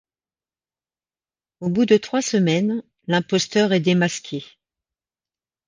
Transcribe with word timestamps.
Au 1.59 1.69
bout 1.69 1.85
de 1.85 1.95
trois 1.95 2.23
semaines, 2.23 2.81
l’imposteur 3.05 3.71
est 3.71 3.79
démasqué. 3.81 4.43